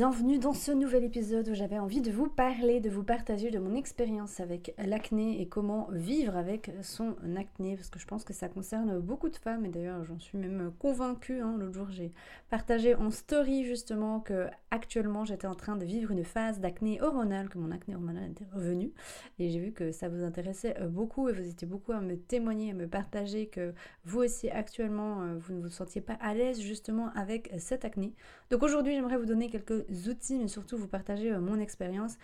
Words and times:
Bienvenue 0.00 0.38
dans 0.38 0.54
ce 0.54 0.72
nouvel 0.72 1.04
épisode 1.04 1.46
où 1.50 1.54
j'avais 1.54 1.78
envie 1.78 2.00
de 2.00 2.10
vous 2.10 2.26
parler, 2.26 2.80
de 2.80 2.88
vous 2.88 3.04
partager 3.04 3.50
de 3.50 3.58
mon 3.58 3.74
expérience 3.74 4.40
avec 4.40 4.74
l'acné 4.78 5.42
et 5.42 5.46
comment 5.46 5.88
vivre 5.92 6.38
avec 6.38 6.72
son 6.80 7.16
acné 7.36 7.76
parce 7.76 7.90
que 7.90 7.98
je 7.98 8.06
pense 8.06 8.24
que 8.24 8.32
ça 8.32 8.48
concerne 8.48 8.98
beaucoup 8.98 9.28
de 9.28 9.36
femmes 9.36 9.66
et 9.66 9.68
d'ailleurs 9.68 10.02
j'en 10.04 10.18
suis 10.18 10.38
même 10.38 10.72
convaincue. 10.78 11.42
Hein. 11.42 11.54
L'autre 11.58 11.74
jour 11.74 11.90
j'ai 11.90 12.12
partagé 12.48 12.94
en 12.94 13.10
story 13.10 13.66
justement 13.66 14.20
que 14.20 14.46
actuellement 14.70 15.26
j'étais 15.26 15.46
en 15.46 15.54
train 15.54 15.76
de 15.76 15.84
vivre 15.84 16.12
une 16.12 16.24
phase 16.24 16.60
d'acné 16.60 17.02
hormonale, 17.02 17.50
que 17.50 17.58
mon 17.58 17.70
acné 17.70 17.94
hormonal 17.94 18.30
était 18.30 18.46
revenu 18.54 18.92
et 19.38 19.50
j'ai 19.50 19.58
vu 19.58 19.72
que 19.72 19.92
ça 19.92 20.08
vous 20.08 20.24
intéressait 20.24 20.80
euh, 20.80 20.88
beaucoup 20.88 21.28
et 21.28 21.34
vous 21.34 21.46
étiez 21.46 21.68
beaucoup 21.68 21.92
à 21.92 22.00
me 22.00 22.16
témoigner, 22.16 22.70
à 22.70 22.74
me 22.74 22.88
partager 22.88 23.48
que 23.48 23.74
vous 24.06 24.20
aussi 24.20 24.48
actuellement 24.48 25.20
euh, 25.20 25.36
vous 25.36 25.52
ne 25.52 25.60
vous 25.60 25.68
sentiez 25.68 26.00
pas 26.00 26.16
à 26.22 26.32
l'aise 26.32 26.58
justement 26.58 27.10
avec 27.14 27.52
cette 27.58 27.84
acné. 27.84 28.14
Donc 28.50 28.62
aujourd'hui 28.62 28.94
j'aimerais 28.94 29.18
vous 29.18 29.26
donner 29.26 29.50
quelques 29.50 29.89
outils, 30.08 30.38
mais 30.38 30.48
surtout 30.48 30.76
vous 30.76 30.88
partager 30.88 31.32
euh, 31.32 31.40
mon 31.40 31.58
expérience 31.58 32.16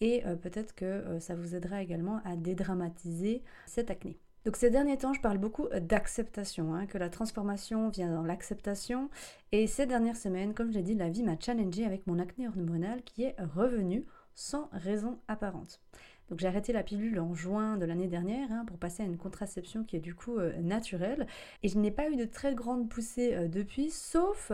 et 0.00 0.26
euh, 0.26 0.34
peut-être 0.34 0.74
que 0.74 0.84
euh, 0.84 1.20
ça 1.20 1.34
vous 1.34 1.54
aidera 1.54 1.82
également 1.82 2.20
à 2.24 2.36
dédramatiser 2.36 3.42
cette 3.66 3.90
acné. 3.90 4.18
Donc 4.44 4.56
ces 4.56 4.70
derniers 4.70 4.98
temps, 4.98 5.12
je 5.12 5.20
parle 5.20 5.38
beaucoup 5.38 5.68
d'acceptation, 5.68 6.74
hein, 6.74 6.86
que 6.86 6.98
la 6.98 7.08
transformation 7.08 7.88
vient 7.90 8.12
dans 8.12 8.24
l'acceptation. 8.24 9.08
Et 9.52 9.68
ces 9.68 9.86
dernières 9.86 10.16
semaines, 10.16 10.52
comme 10.52 10.72
je 10.72 10.78
l'ai 10.78 10.82
dit, 10.82 10.96
la 10.96 11.08
vie 11.08 11.22
m'a 11.22 11.38
challengé 11.38 11.84
avec 11.84 12.08
mon 12.08 12.18
acné 12.18 12.48
hormonal 12.48 13.02
qui 13.04 13.22
est 13.22 13.36
revenu 13.54 14.04
sans 14.34 14.68
raison 14.72 15.20
apparente. 15.28 15.80
Donc 16.28 16.40
j'ai 16.40 16.48
arrêté 16.48 16.72
la 16.72 16.82
pilule 16.82 17.20
en 17.20 17.34
juin 17.34 17.76
de 17.76 17.84
l'année 17.84 18.08
dernière 18.08 18.50
hein, 18.50 18.64
pour 18.66 18.78
passer 18.78 19.04
à 19.04 19.06
une 19.06 19.18
contraception 19.18 19.84
qui 19.84 19.94
est 19.94 20.00
du 20.00 20.14
coup 20.16 20.40
naturelle. 20.60 21.28
Et 21.62 21.68
je 21.68 21.78
n'ai 21.78 21.92
pas 21.92 22.10
eu 22.10 22.16
de 22.16 22.24
très 22.24 22.56
grande 22.56 22.88
poussée 22.88 23.48
depuis, 23.48 23.90
sauf 23.90 24.50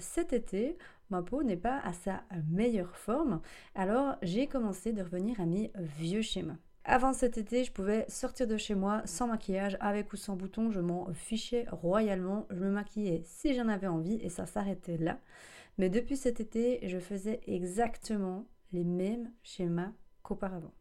cet 0.00 0.34
été 0.34 0.76
ma 1.10 1.22
peau 1.22 1.42
n'est 1.42 1.56
pas 1.56 1.80
à 1.80 1.92
sa 1.92 2.22
meilleure 2.48 2.96
forme, 2.96 3.40
alors 3.74 4.16
j'ai 4.22 4.46
commencé 4.46 4.92
de 4.92 5.02
revenir 5.02 5.40
à 5.40 5.46
mes 5.46 5.72
vieux 5.98 6.22
schémas. 6.22 6.56
Avant 6.84 7.12
cet 7.12 7.36
été, 7.36 7.62
je 7.62 7.72
pouvais 7.72 8.06
sortir 8.08 8.46
de 8.46 8.56
chez 8.56 8.74
moi 8.74 9.02
sans 9.04 9.26
maquillage, 9.26 9.76
avec 9.80 10.12
ou 10.12 10.16
sans 10.16 10.34
bouton, 10.34 10.70
je 10.70 10.80
m'en 10.80 11.12
fichais 11.12 11.66
royalement, 11.70 12.46
je 12.50 12.58
me 12.60 12.70
maquillais 12.70 13.22
si 13.24 13.54
j'en 13.54 13.68
avais 13.68 13.86
envie 13.86 14.18
et 14.22 14.30
ça 14.30 14.46
s'arrêtait 14.46 14.96
là. 14.96 15.18
Mais 15.78 15.90
depuis 15.90 16.16
cet 16.16 16.40
été, 16.40 16.80
je 16.88 16.98
faisais 16.98 17.40
exactement 17.46 18.46
les 18.72 18.84
mêmes 18.84 19.30
schémas 19.42 19.92
qu'auparavant. 20.22 20.72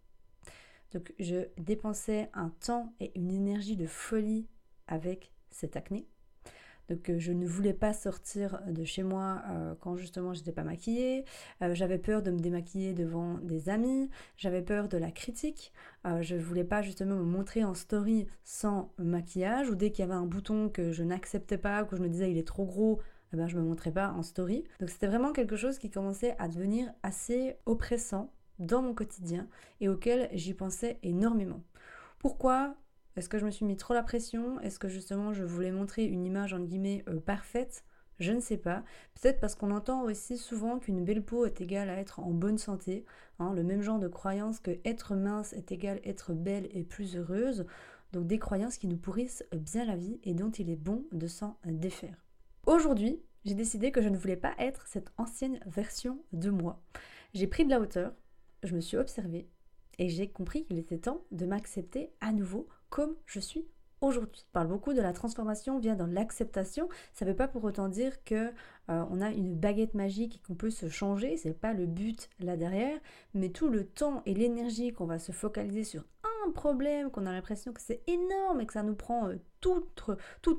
Donc 0.93 1.13
je 1.19 1.47
dépensais 1.57 2.29
un 2.33 2.49
temps 2.49 2.93
et 2.99 3.11
une 3.15 3.31
énergie 3.31 3.77
de 3.77 3.85
folie 3.85 4.47
avec 4.87 5.31
cette 5.51 5.75
acné. 5.75 6.07
Donc 6.89 7.09
euh, 7.09 7.19
je 7.19 7.31
ne 7.31 7.45
voulais 7.45 7.73
pas 7.73 7.93
sortir 7.93 8.61
de 8.67 8.83
chez 8.83 9.03
moi 9.03 9.41
euh, 9.49 9.75
quand 9.79 9.95
justement 9.95 10.33
j'étais 10.33 10.51
pas 10.51 10.63
maquillée. 10.63 11.25
Euh, 11.61 11.73
j'avais 11.75 11.99
peur 11.99 12.21
de 12.21 12.31
me 12.31 12.39
démaquiller 12.39 12.93
devant 12.93 13.35
des 13.35 13.69
amis. 13.69 14.09
J'avais 14.37 14.61
peur 14.61 14.89
de 14.89 14.97
la 14.97 15.11
critique. 15.11 15.71
je 16.21 16.35
ne 16.35 16.41
voulais 16.41 16.63
pas 16.63 16.81
justement 16.81 17.15
me 17.15 17.23
montrer 17.23 17.63
en 17.63 17.73
story 17.73 18.27
sans 18.43 18.91
maquillage 18.97 19.69
ou 19.69 19.75
dès 19.75 19.91
qu'il 19.91 20.03
y 20.03 20.07
avait 20.07 20.17
un 20.17 20.25
bouton 20.25 20.69
que 20.69 20.91
je 20.91 21.03
n'acceptais 21.03 21.57
pas, 21.57 21.83
que 21.83 21.95
je 21.95 22.01
me 22.01 22.09
disais 22.09 22.31
il 22.31 22.37
est 22.37 22.47
trop 22.47 22.65
gros, 22.65 22.99
eh 23.33 23.37
ben, 23.37 23.47
je 23.47 23.57
me 23.57 23.61
montrais 23.61 23.91
pas 23.91 24.11
en 24.11 24.23
story. 24.23 24.63
Donc 24.79 24.89
c'était 24.89 25.07
vraiment 25.07 25.31
quelque 25.31 25.55
chose 25.55 25.77
qui 25.77 25.89
commençait 25.89 26.35
à 26.39 26.47
devenir 26.47 26.91
assez 27.03 27.55
oppressant 27.65 28.33
dans 28.57 28.81
mon 28.81 28.93
quotidien 28.93 29.47
et 29.79 29.89
auquel 29.89 30.29
j'y 30.33 30.53
pensais 30.53 30.99
énormément. 31.03 31.63
Pourquoi 32.17 32.75
est-ce 33.19 33.27
que 33.27 33.37
je 33.37 33.45
me 33.45 33.51
suis 33.51 33.65
mis 33.65 33.75
trop 33.75 33.93
la 33.93 34.01
pression? 34.01 34.61
Est-ce 34.61 34.79
que 34.79 34.87
justement 34.87 35.33
je 35.33 35.43
voulais 35.43 35.73
montrer 35.73 36.05
une 36.05 36.23
image 36.23 36.53
en 36.53 36.59
guillemets 36.61 37.03
euh, 37.09 37.19
parfaite? 37.19 37.83
Je 38.17 38.31
ne 38.31 38.39
sais 38.39 38.55
pas. 38.55 38.81
Peut-être 39.13 39.41
parce 39.41 39.55
qu'on 39.55 39.71
entend 39.71 40.03
aussi 40.03 40.37
souvent 40.37 40.79
qu'une 40.79 41.03
belle 41.03 41.21
peau 41.21 41.45
est 41.45 41.59
égale 41.59 41.89
à 41.89 41.97
être 41.97 42.21
en 42.21 42.31
bonne 42.31 42.57
santé. 42.57 43.03
Hein, 43.39 43.53
le 43.53 43.63
même 43.63 43.81
genre 43.81 43.99
de 43.99 44.07
croyance 44.07 44.61
que 44.61 44.79
être 44.85 45.15
mince 45.15 45.51
est 45.51 45.73
égal 45.73 45.99
à 46.05 46.07
être 46.07 46.33
belle 46.33 46.69
et 46.71 46.83
plus 46.83 47.17
heureuse. 47.17 47.65
Donc 48.13 48.25
des 48.25 48.39
croyances 48.39 48.77
qui 48.77 48.87
nous 48.87 48.95
pourrissent 48.95 49.43
bien 49.51 49.83
la 49.83 49.97
vie 49.97 50.21
et 50.23 50.33
dont 50.33 50.51
il 50.51 50.69
est 50.69 50.77
bon 50.77 51.03
de 51.11 51.27
s'en 51.27 51.57
défaire. 51.65 52.25
Aujourd'hui, 52.67 53.21
j'ai 53.43 53.53
décidé 53.53 53.91
que 53.91 54.01
je 54.01 54.07
ne 54.07 54.17
voulais 54.17 54.37
pas 54.37 54.53
être 54.59 54.87
cette 54.87 55.11
ancienne 55.17 55.59
version 55.65 56.23
de 56.31 56.51
moi. 56.51 56.81
J'ai 57.33 57.47
pris 57.47 57.65
de 57.65 57.69
la 57.69 57.81
hauteur, 57.81 58.13
je 58.63 58.75
me 58.75 58.81
suis 58.81 58.95
observée 58.95 59.49
et 59.97 60.07
j'ai 60.07 60.29
compris 60.29 60.63
qu'il 60.63 60.79
était 60.79 60.99
temps 60.99 61.25
de 61.31 61.45
m'accepter 61.45 62.13
à 62.21 62.31
nouveau 62.31 62.69
comme 62.89 63.15
je 63.25 63.39
suis 63.39 63.67
aujourd'hui. 64.01 64.45
On 64.49 64.53
parle 64.53 64.67
beaucoup 64.67 64.93
de 64.93 65.01
la 65.01 65.13
transformation 65.13 65.79
vient 65.79 65.95
dans 65.95 66.07
l'acceptation. 66.07 66.89
Ça 67.13 67.25
ne 67.25 67.31
veut 67.31 67.35
pas 67.35 67.47
pour 67.47 67.63
autant 67.63 67.89
dire 67.89 68.23
que 68.23 68.35
euh, 68.89 69.03
on 69.09 69.21
a 69.21 69.29
une 69.29 69.55
baguette 69.55 69.93
magique 69.93 70.37
et 70.37 70.39
qu'on 70.39 70.55
peut 70.55 70.69
se 70.69 70.89
changer. 70.89 71.37
C'est 71.37 71.53
pas 71.53 71.73
le 71.73 71.85
but 71.85 72.29
là 72.39 72.57
derrière, 72.57 72.97
mais 73.33 73.49
tout 73.49 73.69
le 73.69 73.85
temps 73.85 74.21
et 74.25 74.33
l'énergie 74.33 74.93
qu'on 74.93 75.05
va 75.05 75.19
se 75.19 75.31
focaliser 75.31 75.83
sur 75.83 76.03
problème, 76.51 77.09
qu'on 77.11 77.25
a 77.25 77.31
l'impression 77.31 77.73
que 77.73 77.81
c'est 77.81 78.01
énorme 78.07 78.61
et 78.61 78.65
que 78.65 78.73
ça 78.73 78.83
nous 78.83 78.95
prend 78.95 79.29
euh, 79.29 79.35
tout, 79.61 79.83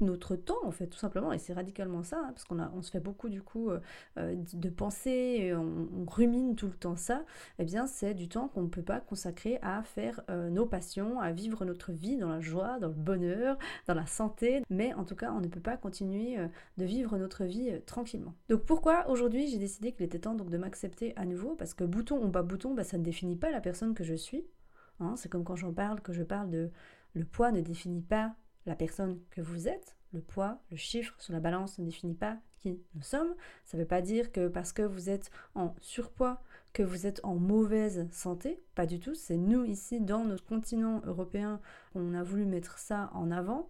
notre 0.00 0.36
temps, 0.36 0.62
en 0.64 0.70
fait, 0.70 0.86
tout 0.86 0.98
simplement. 0.98 1.32
Et 1.32 1.38
c'est 1.38 1.52
radicalement 1.52 2.02
ça, 2.02 2.18
hein, 2.18 2.32
parce 2.34 2.44
qu'on 2.44 2.58
on 2.60 2.82
se 2.82 2.90
fait 2.90 3.00
beaucoup, 3.00 3.28
du 3.28 3.42
coup, 3.42 3.70
euh, 3.70 3.80
euh, 4.18 4.34
de 4.52 4.68
penser, 4.68 5.52
on, 5.54 5.88
on, 6.02 6.10
rumine 6.10 6.54
tout 6.54 6.66
le 6.66 6.74
temps 6.74 6.96
ça. 6.96 7.24
Eh 7.58 7.64
bien, 7.64 7.86
c'est 7.86 8.14
du 8.14 8.28
temps 8.28 8.48
qu'on 8.48 8.62
ne 8.62 8.68
peut 8.68 8.82
pas 8.82 9.00
consacrer 9.00 9.58
à 9.62 9.82
faire 9.82 10.20
nos 10.50 10.66
passions, 10.66 11.20
à 11.20 11.32
vivre 11.32 11.64
notre 11.64 11.92
vie 11.92 12.16
dans 12.16 12.28
la 12.28 12.40
joie, 12.40 12.78
dans 12.78 12.88
le 12.88 12.94
bonheur, 12.94 13.58
dans 13.86 13.94
la 13.94 14.06
santé. 14.06 14.62
Mais 14.70 14.92
en 14.94 15.04
tout 15.04 15.16
cas, 15.16 15.32
on 15.32 15.40
ne 15.40 15.48
peut 15.48 15.60
pas 15.60 15.76
continuer 15.76 16.36
de 16.76 16.84
vivre 16.84 17.16
notre 17.16 17.44
vie 17.44 17.80
tranquillement. 17.86 18.34
Donc, 18.48 18.64
pourquoi 18.64 19.08
aujourd'hui 19.08 19.48
j'ai 19.48 19.58
décidé 19.58 19.92
qu'il 19.92 20.04
était 20.04 20.18
temps 20.18 20.34
donc, 20.34 20.50
de 20.50 20.58
m'accepter 20.58 21.14
à 21.16 21.24
nouveau? 21.24 21.54
Parce 21.54 21.74
que 21.74 21.84
bouton 21.84 22.22
ou 22.24 22.30
pas 22.30 22.42
bouton, 22.42 22.74
bah, 22.74 22.84
ça 22.84 22.98
ne 22.98 23.02
définit 23.02 23.36
pas 23.36 23.50
la 23.50 23.60
personne 23.60 23.94
que 23.94 24.04
je 24.04 24.14
suis. 24.14 24.44
Hein, 25.00 25.14
c'est 25.16 25.28
comme 25.28 25.44
quand 25.44 25.56
j'en 25.56 25.72
parle, 25.72 26.00
que 26.00 26.12
je 26.12 26.22
parle 26.22 26.50
de 26.50 26.70
le 27.14 27.24
poids 27.24 27.50
ne 27.50 27.60
définit 27.60 28.02
pas 28.02 28.34
la 28.66 28.76
personne 28.76 29.18
que 29.30 29.40
vous 29.40 29.68
êtes. 29.68 29.96
Le 30.12 30.20
poids, 30.20 30.60
le 30.70 30.76
chiffre 30.76 31.14
sur 31.18 31.32
la 31.32 31.40
balance 31.40 31.78
ne 31.78 31.84
définit 31.84 32.14
pas 32.14 32.38
qui 32.58 32.78
nous 32.94 33.02
sommes. 33.02 33.34
Ça 33.64 33.76
ne 33.76 33.82
veut 33.82 33.88
pas 33.88 34.02
dire 34.02 34.32
que 34.32 34.48
parce 34.48 34.72
que 34.72 34.82
vous 34.82 35.08
êtes 35.08 35.30
en 35.54 35.74
surpoids, 35.80 36.42
que 36.72 36.82
vous 36.82 37.06
êtes 37.06 37.20
en 37.24 37.36
mauvaise 37.36 38.08
santé. 38.12 38.62
Pas 38.74 38.86
du 38.86 39.00
tout. 39.00 39.14
C'est 39.14 39.36
nous 39.36 39.64
ici, 39.64 40.00
dans 40.00 40.24
notre 40.24 40.44
continent 40.44 41.00
européen, 41.04 41.60
on 41.94 42.14
a 42.14 42.22
voulu 42.22 42.44
mettre 42.44 42.78
ça 42.78 43.10
en 43.14 43.30
avant 43.30 43.68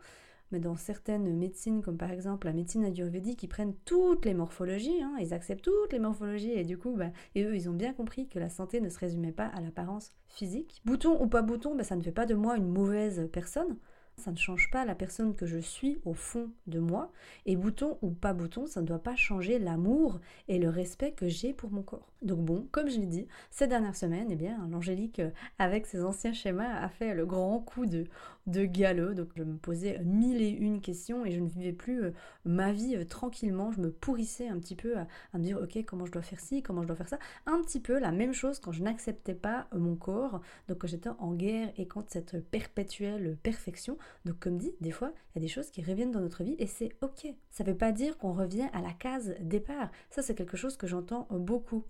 mais 0.51 0.61
dans 0.61 0.77
certaines 0.77 1.37
médecines, 1.37 1.83
comme 1.83 1.97
par 1.97 2.11
exemple 2.11 2.47
la 2.47 2.53
médecine 2.53 2.85
ayurvédique, 2.85 3.43
ils 3.43 3.49
prennent 3.49 3.75
toutes 3.85 4.25
les 4.25 4.35
morphologies, 4.35 5.03
hein, 5.03 5.15
ils 5.21 5.35
acceptent 5.35 5.65
toutes 5.65 5.93
les 5.93 5.99
morphologies, 5.99 6.53
et 6.53 6.65
du 6.65 6.79
coup, 6.79 6.95
bah, 6.97 7.11
eux, 7.37 7.55
ils 7.55 7.69
ont 7.69 7.75
bien 7.75 7.93
compris 7.93 8.29
que 8.29 8.39
la 8.39 8.51
santé 8.51 8.81
ne 8.81 8.89
se 8.89 8.99
résumait 8.99 9.33
pas 9.33 9.47
à 9.47 9.61
l'apparence 9.61 10.13
physique. 10.29 10.81
Bouton 10.85 11.21
ou 11.23 11.27
pas 11.27 11.43
bouton, 11.43 11.75
bah, 11.75 11.85
ça 11.85 11.97
ne 11.97 12.03
fait 12.03 12.13
pas 12.13 12.27
de 12.27 12.35
moi 12.35 12.57
une 12.57 12.69
mauvaise 12.69 13.29
personne, 13.33 13.77
ça 14.21 14.31
ne 14.31 14.37
change 14.37 14.71
pas 14.71 14.85
la 14.85 14.95
personne 14.95 15.35
que 15.35 15.47
je 15.47 15.59
suis 15.59 15.99
au 16.05 16.13
fond 16.13 16.51
de 16.67 16.79
moi. 16.79 17.11
Et 17.47 17.57
bouton 17.57 17.99
ou 18.03 18.11
pas 18.11 18.35
bouton, 18.35 18.67
ça 18.67 18.83
ne 18.83 18.87
doit 18.87 19.03
pas 19.03 19.17
changer 19.17 19.59
l'amour 19.59 20.21
et 20.47 20.59
le 20.59 20.69
respect 20.69 21.13
que 21.13 21.29
j'ai 21.29 21.53
pour 21.53 21.71
mon 21.71 21.83
corps. 21.83 22.13
Donc 22.23 22.41
bon, 22.41 22.69
comme 22.71 22.89
je 22.89 23.01
l'ai 23.01 23.07
dit, 23.07 23.27
ces 23.51 23.67
dernières 23.67 23.97
semaines, 23.97 24.29
eh 24.31 24.37
bien, 24.37 24.69
l'angélique, 24.71 25.21
euh, 25.21 25.31
avec 25.59 25.87
ses 25.87 26.05
anciens 26.05 26.35
schémas, 26.35 26.81
a 26.83 26.89
fait 26.89 27.15
le 27.15 27.25
grand 27.25 27.61
coup 27.61 27.87
de, 27.87 28.05
de 28.47 28.65
galop. 28.65 29.15
Donc 29.15 29.29
je 29.37 29.43
me 29.43 29.57
posais 29.57 29.99
mille 30.05 30.41
et 30.41 30.51
une 30.51 30.81
questions 30.81 31.25
et 31.25 31.33
je 31.33 31.41
ne 31.41 31.49
vivais 31.49 31.73
plus 31.73 32.05
euh, 32.05 32.11
ma 32.45 32.73
vie 32.73 32.97
euh, 32.97 33.05
tranquillement. 33.05 33.73
Je 33.73 33.81
me 33.81 33.91
pourrissais 33.91 34.49
un 34.49 34.59
petit 34.59 34.77
peu 34.77 34.97
à, 34.97 35.07
me 35.35 35.43
dire, 35.43 35.59
ok, 35.63 35.85
comment 35.85 36.07
je 36.07 36.13
dois 36.13 36.23
faire 36.23 36.41
ci, 36.41 36.63
comment 36.63 36.83
je 36.83 36.87
dois 36.87 36.97
faire 36.97 37.09
ça. 37.09 37.19
Un 37.47 37.61
petit 37.63 37.81
peu 37.81 37.99
la 37.99 38.13
même 38.13 38.33
chose 38.33 38.61
quand 38.61 38.73
je 38.73 38.83
n'acceptais 38.83 39.35
pas 39.35 39.67
mon 39.75 39.97
corps. 39.97 40.41
Donc 40.69 40.79
quand 40.79 40.89
j'étais 40.89 41.11
en 41.19 41.35
guerre 41.35 41.73
et 41.77 41.87
quand 41.87 42.09
cette 42.11 42.45
perpétuelle 42.51 43.37
perfection 43.43 43.99
donc 44.25 44.39
comme 44.39 44.59
dit, 44.59 44.73
des 44.81 44.91
fois, 44.91 45.13
il 45.35 45.39
y 45.41 45.45
a 45.45 45.47
des 45.47 45.53
choses 45.53 45.71
qui 45.71 45.83
reviennent 45.83 46.11
dans 46.11 46.21
notre 46.21 46.45
vie 46.45 46.57
et 46.59 46.67
c'est 46.67 46.91
ok. 47.01 47.33
Ça 47.51 47.65
ne 47.65 47.71
veut 47.71 47.77
pas 47.77 47.93
dire 47.93 48.19
qu'on 48.19 48.33
revient 48.33 48.69
à 48.73 48.81
la 48.81 48.93
case 48.93 49.35
départ. 49.41 49.91
Ça, 50.11 50.23
c'est 50.23 50.35
quelque 50.35 50.57
chose 50.57 50.77
que 50.77 50.87
j'entends 50.87 51.27
beaucoup. 51.31 51.85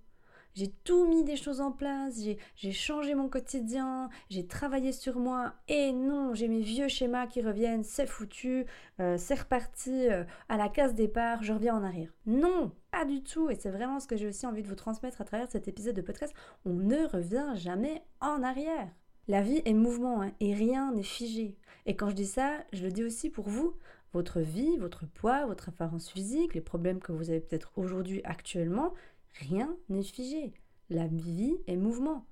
J'ai 0.55 0.73
tout 0.85 1.07
mis 1.07 1.25
des 1.25 1.37
choses 1.37 1.61
en 1.61 1.71
place, 1.71 2.21
j'ai 2.57 2.73
changé 2.73 3.15
mon 3.15 3.29
quotidien, 3.29 4.11
j'ai 4.29 4.47
travaillé 4.47 4.93
sur 4.93 5.19
moi, 5.19 5.55
et 5.69 5.93
non, 5.93 6.35
j'ai 6.35 6.49
mes 6.49 6.61
vieux 6.61 6.89
schémas 6.89 7.27
qui 7.27 7.41
reviennent, 7.41 7.85
c'est 7.85 8.07
foutu, 8.07 8.67
euh, 8.99 9.17
c'est 9.17 9.41
reparti 9.41 10.09
euh, 10.09 10.25
à 10.49 10.57
la 10.57 10.69
case 10.69 10.95
départ, 10.95 11.43
je 11.43 11.53
reviens 11.53 11.77
en 11.77 11.85
arrière. 11.85 12.13
Non, 12.27 12.73
pas 12.91 13.05
du 13.05 13.23
tout, 13.23 13.49
et 13.49 13.55
c'est 13.55 13.71
vraiment 13.71 14.01
ce 14.01 14.09
que 14.09 14.17
j'ai 14.17 14.27
aussi 14.27 14.47
envie 14.47 14.63
de 14.63 14.69
vous 14.69 14.75
transmettre 14.75 15.21
à 15.21 15.25
travers 15.25 15.51
cet 15.51 15.69
épisode 15.69 15.95
de 15.95 16.03
podcast, 16.03 16.35
on 16.65 16.75
ne 16.75 17.07
revient 17.07 17.53
jamais 17.55 18.03
en 18.21 18.43
arrière. 18.43 18.89
La 19.29 19.43
vie 19.43 19.63
est 19.65 19.75
mouvement, 19.75 20.23
hein, 20.23 20.33
et 20.41 20.55
rien 20.55 20.93
n'est 20.93 21.03
figé. 21.05 21.57
Et 21.87 21.95
quand 21.95 22.11
je 22.11 22.17
dis 22.17 22.27
ça, 22.27 22.59
je 22.73 22.83
le 22.83 22.91
dis 22.91 23.05
aussi 23.05 23.31
pour 23.31 23.49
vous, 23.49 23.75
votre 24.13 24.41
vie, 24.41 24.77
votre 24.77 25.07
poids, 25.07 25.47
votre 25.47 25.69
apparence 25.69 26.11
physique, 26.11 26.55
les 26.55 26.61
problèmes 26.61 27.01
que 27.01 27.13
vous 27.13 27.31
avez 27.31 27.41
peut-être 27.41 27.73
aujourd'hui 27.77 28.21
actuellement, 28.25 28.93
Rien 29.35 29.77
n'est 29.89 30.03
figé. 30.03 30.53
La 30.89 31.07
vie 31.07 31.57
est 31.67 31.77
mouvement. 31.77 32.27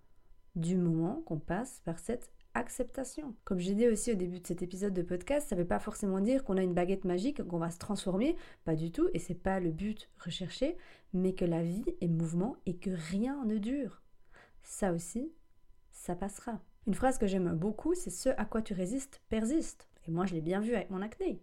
Du 0.57 0.77
moment 0.77 1.23
qu'on 1.27 1.39
passe 1.39 1.81
par 1.85 1.99
cette 1.99 2.31
acceptation. 2.55 3.35
Comme 3.45 3.61
j'ai 3.61 3.75
dit 3.75 3.87
aussi 3.87 4.13
au 4.13 4.17
début 4.17 4.41
de 4.41 4.47
cet 4.47 4.63
épisode 4.63 4.93
de 4.93 5.03
podcast, 5.03 5.49
ça 5.49 5.55
ne 5.55 5.61
veut 5.61 5.67
pas 5.67 5.79
forcément 5.79 6.21
dire 6.21 6.45
qu'on 6.45 6.57
a 6.57 6.63
une 6.63 6.75
baguette 6.75 7.05
magique, 7.05 7.43
qu'on 7.47 7.59
va 7.59 7.71
se 7.71 7.79
transformer, 7.79 8.37
pas 8.65 8.75
du 8.75 8.91
tout, 8.91 9.09
et 9.15 9.19
c'est 9.19 9.35
pas 9.35 9.61
le 9.61 9.71
but 9.71 10.11
recherché, 10.19 10.77
mais 11.13 11.35
que 11.35 11.45
la 11.45 11.63
vie 11.63 11.85
est 12.01 12.09
mouvement 12.09 12.57
et 12.67 12.77
que 12.77 12.91
rien 12.91 13.45
ne 13.45 13.59
dure. 13.59 14.03
Ça 14.63 14.93
aussi, 14.93 15.33
ça 15.93 16.17
passera. 16.17 16.61
Une 16.87 16.95
phrase 16.95 17.19
que 17.19 17.27
j'aime 17.27 17.55
beaucoup, 17.55 17.95
c'est 17.95 18.11
ce 18.11 18.31
à 18.31 18.45
quoi 18.45 18.63
tu 18.63 18.75
résistes 18.75 19.23
persiste. 19.29 19.89
Et 20.07 20.11
moi, 20.11 20.27
je 20.27 20.35
l'ai 20.35 20.41
bien 20.41 20.61
vu 20.61 20.75
avec 20.75 20.91
mon 20.91 21.03
acné. 21.03 21.43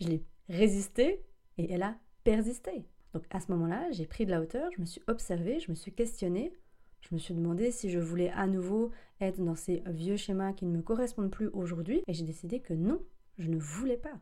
Je 0.00 0.08
l'ai 0.08 0.24
résisté 0.48 1.24
et 1.56 1.72
elle 1.72 1.82
a 1.82 1.96
persisté. 2.22 2.86
Donc 3.14 3.24
à 3.30 3.40
ce 3.40 3.50
moment-là, 3.52 3.90
j'ai 3.90 4.06
pris 4.06 4.26
de 4.26 4.30
la 4.30 4.40
hauteur, 4.40 4.70
je 4.74 4.80
me 4.80 4.86
suis 4.86 5.02
observée, 5.06 5.60
je 5.60 5.70
me 5.70 5.74
suis 5.74 5.92
questionnée, 5.92 6.52
je 7.00 7.14
me 7.14 7.18
suis 7.18 7.34
demandé 7.34 7.70
si 7.70 7.90
je 7.90 7.98
voulais 7.98 8.30
à 8.30 8.46
nouveau 8.46 8.90
être 9.20 9.42
dans 9.42 9.54
ces 9.54 9.82
vieux 9.86 10.16
schémas 10.16 10.52
qui 10.52 10.66
ne 10.66 10.76
me 10.76 10.82
correspondent 10.82 11.30
plus 11.30 11.48
aujourd'hui, 11.48 12.02
et 12.06 12.12
j'ai 12.12 12.24
décidé 12.24 12.60
que 12.60 12.74
non, 12.74 13.00
je 13.38 13.48
ne 13.48 13.56
voulais 13.56 13.96
pas. 13.96 14.18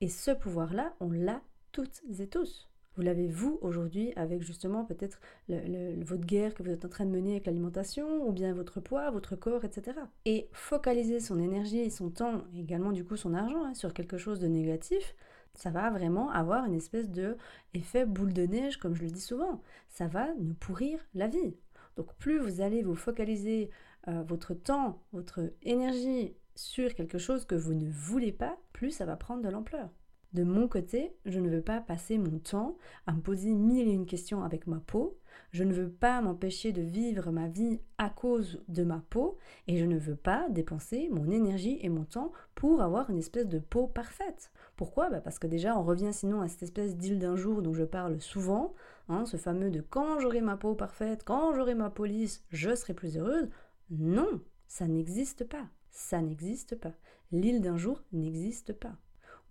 Et 0.00 0.08
ce 0.08 0.30
pouvoir-là, 0.30 0.94
on 1.00 1.10
l'a 1.10 1.42
toutes 1.72 2.02
et 2.18 2.26
tous. 2.26 2.68
Vous 2.96 3.02
l'avez 3.02 3.28
vous 3.28 3.58
aujourd'hui 3.60 4.14
avec 4.16 4.40
justement 4.40 4.86
peut-être 4.86 5.20
votre 5.48 6.24
guerre 6.24 6.54
que 6.54 6.62
vous 6.62 6.70
êtes 6.70 6.86
en 6.86 6.88
train 6.88 7.04
de 7.04 7.10
mener 7.10 7.32
avec 7.32 7.44
l'alimentation, 7.44 8.26
ou 8.26 8.32
bien 8.32 8.54
votre 8.54 8.80
poids, 8.80 9.10
votre 9.10 9.36
corps, 9.36 9.66
etc. 9.66 9.98
Et 10.24 10.48
focaliser 10.52 11.20
son 11.20 11.38
énergie 11.38 11.80
et 11.80 11.90
son 11.90 12.08
temps, 12.08 12.44
également 12.56 12.92
du 12.92 13.04
coup 13.04 13.16
son 13.16 13.34
argent, 13.34 13.64
hein, 13.64 13.74
sur 13.74 13.92
quelque 13.92 14.16
chose 14.16 14.40
de 14.40 14.46
négatif, 14.46 15.14
ça 15.56 15.70
va 15.70 15.90
vraiment 15.90 16.30
avoir 16.30 16.64
une 16.64 16.74
espèce 16.74 17.10
de 17.10 17.36
effet 17.74 18.06
boule 18.06 18.32
de 18.32 18.46
neige, 18.46 18.76
comme 18.76 18.94
je 18.94 19.02
le 19.02 19.10
dis 19.10 19.20
souvent. 19.20 19.62
Ça 19.88 20.06
va 20.06 20.28
nous 20.38 20.54
pourrir 20.54 21.00
la 21.14 21.28
vie. 21.28 21.56
Donc 21.96 22.14
plus 22.16 22.38
vous 22.38 22.60
allez 22.60 22.82
vous 22.82 22.94
focaliser 22.94 23.70
euh, 24.08 24.22
votre 24.22 24.54
temps, 24.54 25.02
votre 25.12 25.52
énergie 25.62 26.36
sur 26.54 26.94
quelque 26.94 27.18
chose 27.18 27.44
que 27.44 27.54
vous 27.54 27.74
ne 27.74 27.90
voulez 27.90 28.32
pas, 28.32 28.58
plus 28.72 28.90
ça 28.90 29.06
va 29.06 29.16
prendre 29.16 29.42
de 29.42 29.48
l'ampleur. 29.48 29.90
De 30.32 30.42
mon 30.42 30.68
côté, 30.68 31.16
je 31.24 31.40
ne 31.40 31.48
veux 31.48 31.62
pas 31.62 31.80
passer 31.80 32.18
mon 32.18 32.38
temps 32.38 32.76
à 33.06 33.12
me 33.12 33.20
poser 33.20 33.54
mille 33.54 33.88
et 33.88 33.92
une 33.92 34.06
questions 34.06 34.42
avec 34.42 34.66
ma 34.66 34.80
peau, 34.80 35.18
je 35.52 35.64
ne 35.64 35.72
veux 35.72 35.88
pas 35.88 36.20
m'empêcher 36.20 36.72
de 36.72 36.82
vivre 36.82 37.30
ma 37.30 37.48
vie 37.48 37.80
à 37.98 38.10
cause 38.10 38.62
de 38.68 38.82
ma 38.82 39.02
peau, 39.10 39.38
et 39.66 39.78
je 39.78 39.84
ne 39.84 39.98
veux 39.98 40.16
pas 40.16 40.48
dépenser 40.50 41.08
mon 41.10 41.30
énergie 41.30 41.78
et 41.80 41.88
mon 41.88 42.04
temps 42.04 42.32
pour 42.54 42.82
avoir 42.82 43.10
une 43.10 43.18
espèce 43.18 43.46
de 43.46 43.58
peau 43.58 43.86
parfaite. 43.86 44.50
Pourquoi? 44.76 45.08
Bah 45.08 45.20
Parce 45.20 45.38
que 45.38 45.46
déjà, 45.46 45.78
on 45.78 45.82
revient 45.82 46.12
sinon 46.12 46.40
à 46.40 46.48
cette 46.48 46.64
espèce 46.64 46.96
d'île 46.96 47.18
d'un 47.18 47.36
jour 47.36 47.62
dont 47.62 47.74
je 47.74 47.84
parle 47.84 48.20
souvent, 48.20 48.74
hein, 49.08 49.24
ce 49.24 49.36
fameux 49.36 49.70
de 49.70 49.80
quand 49.80 50.18
j'aurai 50.20 50.40
ma 50.40 50.56
peau 50.56 50.74
parfaite, 50.74 51.22
quand 51.24 51.54
j'aurai 51.54 51.74
ma 51.74 51.90
peau 51.90 52.04
lisse, 52.04 52.44
je 52.50 52.74
serai 52.74 52.94
plus 52.94 53.16
heureuse. 53.16 53.48
Non, 53.90 54.40
ça 54.66 54.86
n'existe 54.86 55.44
pas. 55.44 55.66
Ça 55.90 56.20
n'existe 56.20 56.76
pas. 56.76 56.92
L'île 57.32 57.62
d'un 57.62 57.78
jour 57.78 58.02
n'existe 58.12 58.74
pas. 58.74 58.96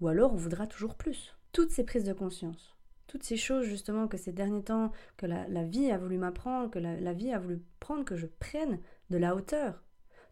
Ou 0.01 0.07
alors 0.07 0.33
on 0.33 0.37
voudra 0.37 0.67
toujours 0.67 0.95
plus. 0.95 1.35
Toutes 1.51 1.71
ces 1.71 1.83
prises 1.83 2.03
de 2.03 2.13
conscience, 2.13 2.75
toutes 3.07 3.23
ces 3.23 3.37
choses 3.37 3.65
justement 3.65 4.07
que 4.07 4.17
ces 4.17 4.33
derniers 4.33 4.63
temps, 4.63 4.91
que 5.17 5.25
la, 5.25 5.63
vie 5.63 5.91
a 5.91 5.97
voulu 5.97 6.17
m'apprendre, 6.17 6.69
que 6.69 6.79
la, 6.79 6.99
la, 6.99 7.13
vie 7.13 7.31
a 7.31 7.39
voulu 7.39 7.61
prendre, 7.79 8.03
que 8.03 8.15
je 8.15 8.27
prenne 8.27 8.79
de 9.09 9.17
la 9.17 9.35
hauteur. 9.35 9.83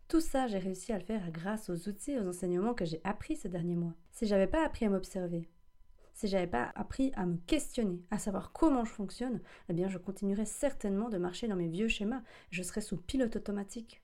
Tout 0.07 0.19
ça, 0.19 0.47
j'ai 0.47 0.59
réussi 0.59 0.91
à 0.91 0.99
le 0.99 1.03
faire 1.03 1.31
grâce 1.31 1.69
aux 1.69 1.87
outils, 1.87 2.19
aux 2.19 2.27
enseignements 2.27 2.73
que 2.73 2.85
j'ai 2.85 3.01
appris 3.03 3.35
ces 3.35 3.49
derniers 3.49 3.75
mois. 3.75 3.93
Si 4.11 4.27
j'avais 4.27 4.47
pas 4.47 4.65
appris 4.65 4.85
à 4.85 4.89
m'observer, 4.89 5.49
si 6.13 6.27
j'avais 6.27 6.47
pas 6.47 6.71
appris 6.75 7.11
à 7.15 7.25
me 7.25 7.37
questionner, 7.37 8.03
à 8.11 8.19
savoir 8.19 8.51
comment 8.51 8.85
je 8.85 8.91
fonctionne, 8.91 9.41
eh 9.69 9.73
bien 9.73 9.87
je 9.87 9.97
continuerais 9.97 10.45
certainement 10.45 11.09
de 11.09 11.17
marcher 11.17 11.47
dans 11.47 11.55
mes 11.55 11.67
vieux 11.67 11.87
schémas. 11.87 12.21
Je 12.51 12.63
serais 12.63 12.81
sous 12.81 12.97
pilote 12.97 13.35
automatique. 13.35 14.03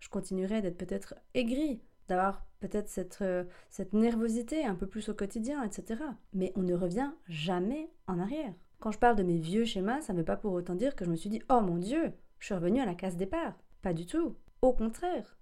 Je 0.00 0.08
continuerais 0.08 0.62
d'être 0.62 0.76
peut-être 0.76 1.14
aigri, 1.34 1.80
d'avoir 2.08 2.46
peut-être 2.60 2.88
cette, 2.88 3.18
euh, 3.22 3.44
cette 3.70 3.92
nervosité 3.92 4.64
un 4.64 4.74
peu 4.74 4.86
plus 4.86 5.08
au 5.08 5.14
quotidien, 5.14 5.62
etc. 5.62 6.02
Mais 6.32 6.52
on 6.56 6.62
ne 6.62 6.74
revient 6.74 7.10
jamais 7.28 7.90
en 8.06 8.18
arrière. 8.18 8.52
Quand 8.80 8.90
je 8.90 8.98
parle 8.98 9.16
de 9.16 9.22
mes 9.22 9.38
vieux 9.38 9.64
schémas, 9.64 10.00
ça 10.00 10.12
ne 10.12 10.18
veut 10.18 10.24
pas 10.24 10.36
pour 10.36 10.52
autant 10.52 10.74
dire 10.74 10.96
que 10.96 11.04
je 11.04 11.10
me 11.10 11.16
suis 11.16 11.30
dit 11.30 11.42
Oh 11.50 11.60
mon 11.60 11.76
Dieu, 11.76 12.12
je 12.38 12.46
suis 12.46 12.54
revenu 12.54 12.80
à 12.80 12.86
la 12.86 12.94
case 12.94 13.16
départ. 13.16 13.54
Pas 13.82 13.92
du 13.92 14.06
tout. 14.06 14.36
Au 14.62 14.72
contraire. 14.72 15.36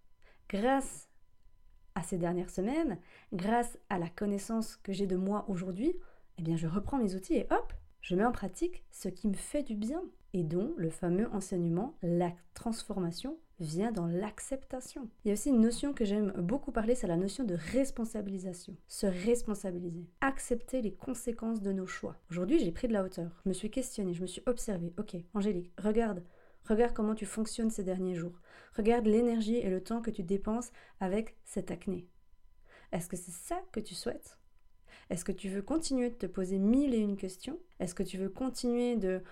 Grâce 0.48 1.08
à 1.94 2.02
ces 2.02 2.18
dernières 2.18 2.50
semaines, 2.50 2.98
grâce 3.32 3.78
à 3.88 3.98
la 3.98 4.08
connaissance 4.08 4.76
que 4.76 4.92
j'ai 4.92 5.06
de 5.06 5.16
moi 5.16 5.44
aujourd'hui, 5.48 5.94
eh 6.38 6.42
bien 6.42 6.56
je 6.56 6.66
reprends 6.66 6.98
mes 6.98 7.14
outils 7.14 7.36
et 7.36 7.46
hop, 7.50 7.72
je 8.00 8.14
mets 8.14 8.24
en 8.24 8.32
pratique 8.32 8.84
ce 8.90 9.08
qui 9.08 9.28
me 9.28 9.34
fait 9.34 9.62
du 9.62 9.74
bien 9.74 10.02
et 10.32 10.43
dont 10.43 10.75
le 10.76 10.90
fameux 10.90 11.28
enseignement, 11.32 11.96
la 12.02 12.32
transformation 12.55 13.38
vient 13.58 13.93
dans 13.93 14.06
l'acceptation. 14.06 15.08
Il 15.25 15.28
y 15.28 15.31
a 15.31 15.34
aussi 15.34 15.49
une 15.49 15.61
notion 15.61 15.94
que 15.94 16.05
j'aime 16.05 16.32
beaucoup 16.32 16.73
parler, 16.73 16.94
c'est 16.94 17.06
la 17.06 17.17
notion 17.17 17.44
de 17.44 17.56
responsabilisation. 17.73 18.76
Se 18.87 19.06
responsabiliser. 19.06 20.06
Accepter 20.20 20.82
les 20.82 20.93
conséquences 20.93 21.62
de 21.62 21.73
nos 21.73 21.87
choix. 21.87 22.17
Aujourd'hui, 22.31 22.58
j'ai 22.58 22.73
pris 22.73 22.88
de 22.88 22.93
la 22.93 23.02
hauteur. 23.02 23.31
Je 23.44 23.49
me 23.49 23.55
suis 23.55 23.70
questionnée, 23.70 24.14
je 24.14 24.23
me 24.23 24.26
suis 24.26 24.43
observée. 24.46 24.93
Ok, 24.99 25.17
Angélique, 25.34 25.73
regarde. 25.78 26.23
Regarde 26.69 26.94
comment 26.94 27.14
tu 27.14 27.26
fonctionnes 27.26 27.70
ces 27.70 27.84
derniers 27.84 28.17
jours. 28.17 28.40
Regarde 28.76 29.06
l'énergie 29.06 29.56
et 29.56 29.70
le 29.70 29.81
temps 29.81 30.02
que 30.02 30.11
tu 30.11 30.22
dépenses 30.22 30.72
avec 31.00 31.37
cette 31.44 31.70
acné. 31.70 32.08
Est-ce 32.93 33.08
que 33.08 33.17
c'est 33.17 33.32
ça 33.32 33.61
que 33.72 33.81
tu 33.81 33.94
souhaites? 33.94 34.38
Est-ce 35.08 35.25
que 35.25 35.32
tu 35.32 35.49
veux 35.49 35.62
continuer 35.62 36.11
de 36.11 36.17
te 36.17 36.26
poser 36.26 36.58
mille 36.58 36.93
et 36.93 36.99
une 36.99 37.17
questions? 37.17 37.58
Est-ce 37.79 37.94
que 37.94 38.02
tu 38.02 38.19
veux 38.19 38.29
continuer 38.29 38.96
de 38.96 39.22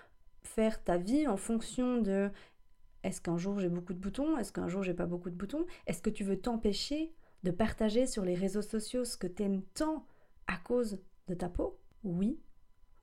faire 0.45 0.83
ta 0.83 0.97
vie 0.97 1.27
en 1.27 1.37
fonction 1.37 2.01
de 2.01 2.31
est-ce 3.03 3.21
qu'un 3.21 3.37
jour 3.37 3.61
j'ai 3.61 3.69
beaucoup 3.69 3.93
de 3.93 3.99
boutons 3.99 4.39
Est-ce 4.39 4.53
qu'un 4.53 4.69
jour 4.69 4.83
j'ai 4.83 4.95
pas 4.95 5.07
beaucoup 5.07 5.31
de 5.31 5.35
boutons 5.35 5.67
Est-ce 5.87 6.01
que 6.01 6.11
tu 6.11 6.25
veux 6.25 6.41
t'empêcher 6.41 7.13
de 7.43 7.51
partager 7.51 8.07
sur 8.07 8.25
les 8.25 8.35
réseaux 8.35 8.63
sociaux 8.63 9.05
ce 9.05 9.17
que 9.17 9.27
tu 9.27 9.43
aimes 9.43 9.63
tant 9.75 10.07
à 10.47 10.57
cause 10.57 10.99
de 11.29 11.35
ta 11.35 11.49
peau 11.49 11.79
Oui 12.03 12.41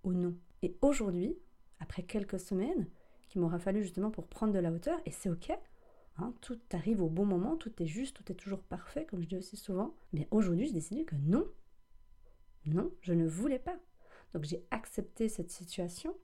ou 0.03 0.13
non? 0.13 0.35
Et 0.63 0.75
aujourd'hui, 0.81 1.37
après 1.79 2.03
quelques 2.03 2.39
semaines, 2.39 2.87
qu'il 3.27 3.41
m'aura 3.41 3.59
fallu 3.59 3.83
justement 3.83 4.11
pour 4.11 4.27
prendre 4.27 4.53
de 4.53 4.59
la 4.59 4.71
hauteur, 4.71 4.99
et 5.05 5.11
c'est 5.11 5.29
ok, 5.29 5.51
hein, 6.17 6.33
tout 6.41 6.59
arrive 6.73 7.01
au 7.01 7.09
bon 7.09 7.25
moment, 7.25 7.55
tout 7.55 7.71
est 7.81 7.87
juste, 7.87 8.15
tout 8.17 8.31
est 8.31 8.35
toujours 8.35 8.61
parfait, 8.61 9.05
comme 9.05 9.21
je 9.21 9.27
dis 9.27 9.37
aussi 9.37 9.55
souvent, 9.55 9.95
mais 10.13 10.27
aujourd'hui 10.31 10.65
j'ai 10.65 10.73
décidé 10.73 11.05
que 11.05 11.15
non, 11.15 11.47
non, 12.65 12.91
je 13.01 13.13
ne 13.13 13.27
voulais 13.27 13.59
pas. 13.59 13.77
Donc 14.33 14.43
j'ai 14.43 14.65
accepté 14.71 15.29
cette 15.29 15.51
situation, 15.51 16.15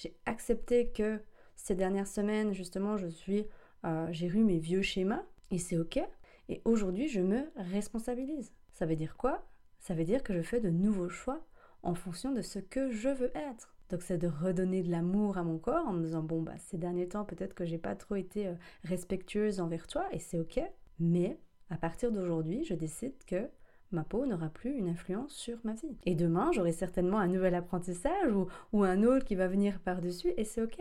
j'ai 0.00 0.16
accepté 0.24 0.88
que 0.88 1.20
ces 1.56 1.74
dernières 1.74 2.06
semaines, 2.06 2.54
justement, 2.54 2.96
je 2.96 3.08
suis, 3.08 3.46
euh, 3.84 4.06
j'ai 4.10 4.28
eu 4.28 4.42
mes 4.44 4.58
vieux 4.58 4.82
schémas 4.82 5.22
et 5.50 5.58
c'est 5.58 5.76
ok. 5.76 6.00
Et 6.48 6.62
aujourd'hui, 6.64 7.08
je 7.08 7.20
me 7.20 7.50
responsabilise. 7.56 8.52
Ça 8.72 8.86
veut 8.86 8.96
dire 8.96 9.16
quoi? 9.18 9.46
Ça 9.78 9.94
veut 9.94 10.04
dire 10.04 10.22
que 10.22 10.32
je 10.32 10.40
fais 10.40 10.60
de 10.60 10.70
nouveaux 10.70 11.10
choix 11.10 11.44
en 11.82 11.94
fonction 11.94 12.32
de 12.32 12.40
ce 12.40 12.58
que 12.58 12.90
je 12.90 13.10
veux 13.10 13.30
être. 13.36 13.74
Donc 13.90 14.02
c'est 14.02 14.18
de 14.18 14.28
redonner 14.28 14.82
de 14.82 14.90
l'amour 14.90 15.36
à 15.36 15.42
mon 15.42 15.58
corps 15.58 15.86
en 15.86 15.92
me 15.92 16.04
disant 16.04 16.22
bon 16.22 16.42
bah 16.42 16.56
ces 16.58 16.78
derniers 16.78 17.08
temps 17.08 17.24
peut-être 17.24 17.54
que 17.54 17.64
j'ai 17.64 17.78
pas 17.78 17.96
trop 17.96 18.14
été 18.14 18.46
euh, 18.46 18.54
respectueuse 18.84 19.58
envers 19.58 19.86
toi 19.86 20.06
et 20.12 20.18
c'est 20.18 20.38
ok. 20.38 20.60
Mais 21.00 21.40
à 21.70 21.76
partir 21.76 22.12
d'aujourd'hui, 22.12 22.64
je 22.64 22.74
décide 22.74 23.14
que 23.26 23.48
ma 23.92 24.04
peau 24.04 24.26
n'aura 24.26 24.48
plus 24.48 24.76
une 24.76 24.88
influence 24.88 25.32
sur 25.32 25.58
ma 25.64 25.74
vie. 25.74 25.96
Et 26.06 26.14
demain, 26.14 26.50
j'aurai 26.52 26.72
certainement 26.72 27.18
un 27.18 27.28
nouvel 27.28 27.54
apprentissage 27.54 28.32
ou, 28.72 28.84
un 28.84 29.02
autre 29.02 29.24
qui 29.24 29.34
va 29.34 29.48
venir 29.48 29.80
par-dessus 29.80 30.32
et 30.36 30.44
c'est 30.44 30.62
ok. 30.62 30.80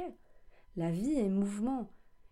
La 0.76 0.92
vie 0.92 1.14
est 1.14 1.30
mouvement. 1.30 1.92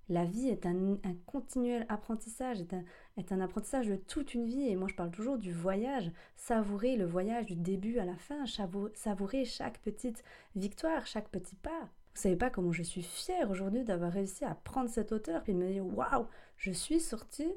La 0.09 0.23
vie 0.23 0.47
est 0.47 0.65
un, 0.65 0.97
continuel 1.25 1.85
apprentissage, 1.89 2.61
est 2.61 2.73
un, 2.73 2.83
est 3.17 3.33
un, 3.33 3.41
apprentissage 3.41 3.87
de 3.87 3.97
toute 3.97 4.33
une 4.33 4.45
vie. 4.45 4.69
Et 4.69 4.75
moi, 4.77 4.87
je 4.87 4.95
parle 4.95 5.11
toujours 5.11 5.37
du 5.37 5.51
voyage. 5.51 6.11
Savourer 6.37 6.95
le 6.95 7.05
voyage 7.05 7.45
du 7.45 7.55
début 7.55 7.99
à 7.99 8.05
la 8.05 8.15
fin, 8.15 8.45
savourer 8.93 9.43
chaque 9.43 9.79
petite 9.79 10.23
victoire, 10.55 11.05
chaque 11.05 11.29
petit 11.29 11.55
pas. 11.55 11.89
Vous 12.17 12.21
savez 12.23 12.37
pas 12.37 12.49
comment 12.49 12.71
je 12.71 12.83
suis 12.83 13.03
fière 13.03 13.51
aujourd'hui 13.51 13.83
d'avoir 13.83 14.11
réussi 14.11 14.45
à 14.45 14.55
prendre 14.55 14.89
cette 14.89 15.11
hauteur 15.11 15.43
puis 15.43 15.53
de 15.53 15.59
me 15.59 15.69
dire 15.69 15.85
waouh, 15.85 16.25
je 16.55 16.71
suis 16.71 16.99
sortie 16.99 17.53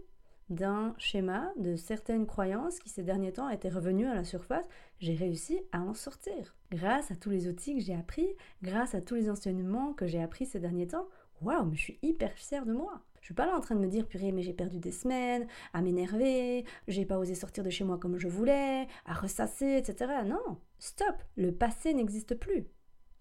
d'un 0.50 0.94
schéma, 0.98 1.52
de 1.56 1.76
certaines 1.76 2.26
croyances 2.26 2.78
qui 2.80 2.88
ces 2.88 3.02
derniers 3.02 3.32
temps 3.32 3.48
étaient 3.48 3.68
revenues 3.68 4.06
à 4.06 4.14
la 4.14 4.24
surface, 4.24 4.68
j'ai 4.98 5.14
réussi 5.14 5.60
à 5.72 5.80
en 5.80 5.94
sortir. 5.94 6.56
Grâce 6.70 7.10
à 7.10 7.16
tous 7.16 7.30
les 7.30 7.48
outils 7.48 7.76
que 7.76 7.80
j'ai 7.80 7.94
appris, 7.94 8.28
grâce 8.62 8.94
à 8.94 9.00
tous 9.00 9.14
les 9.14 9.30
enseignements 9.30 9.92
que 9.92 10.06
j'ai 10.06 10.20
appris 10.20 10.46
ces 10.46 10.58
derniers 10.58 10.88
temps, 10.88 11.08
waouh, 11.40 11.64
mais 11.64 11.76
je 11.76 11.82
suis 11.82 11.98
hyper 12.02 12.32
fière 12.32 12.66
de 12.66 12.72
moi. 12.72 13.00
Je 13.20 13.26
suis 13.26 13.34
pas 13.34 13.46
là 13.46 13.56
en 13.56 13.60
train 13.60 13.74
de 13.76 13.80
me 13.80 13.88
dire, 13.88 14.06
purée, 14.06 14.32
mais 14.32 14.42
j'ai 14.42 14.52
perdu 14.52 14.78
des 14.78 14.92
semaines, 14.92 15.46
à 15.72 15.82
m'énerver, 15.82 16.64
j'ai 16.88 17.04
pas 17.04 17.18
osé 17.18 17.34
sortir 17.34 17.62
de 17.62 17.70
chez 17.70 17.84
moi 17.84 17.98
comme 17.98 18.18
je 18.18 18.28
voulais, 18.28 18.88
à 19.04 19.14
ressasser, 19.14 19.76
etc. 19.76 20.12
Non, 20.26 20.58
stop, 20.78 21.14
le 21.36 21.52
passé 21.52 21.94
n'existe 21.94 22.34
plus. 22.34 22.66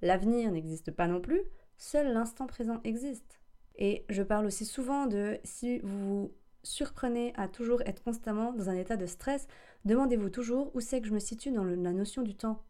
L'avenir 0.01 0.51
n'existe 0.51 0.91
pas 0.91 1.07
non 1.07 1.21
plus, 1.21 1.41
seul 1.77 2.13
l'instant 2.13 2.47
présent 2.47 2.79
existe. 2.83 3.39
Et 3.75 4.05
je 4.09 4.23
parle 4.23 4.45
aussi 4.45 4.65
souvent 4.65 5.05
de 5.05 5.37
si 5.43 5.79
vous 5.79 5.99
vous 5.99 6.31
surprenez 6.63 7.33
à 7.35 7.47
toujours 7.47 7.81
être 7.83 8.03
constamment 8.03 8.53
dans 8.53 8.69
un 8.69 8.75
état 8.75 8.97
de 8.97 9.05
stress, 9.05 9.47
demandez-vous 9.85 10.29
toujours 10.29 10.75
où 10.75 10.79
c'est 10.79 11.01
que 11.01 11.07
je 11.07 11.13
me 11.13 11.19
situe 11.19 11.51
dans 11.51 11.63
la 11.63 11.93
notion 11.93 12.21
du 12.21 12.35
temps. 12.35 12.63